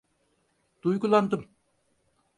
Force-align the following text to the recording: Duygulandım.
Duygulandım. 0.83 1.49